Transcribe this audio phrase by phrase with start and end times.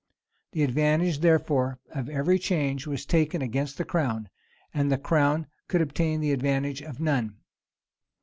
[0.53, 4.29] The advantage, therefore, of every change was taken against the crown;
[4.73, 7.35] and the crown could obtain the advantage of none.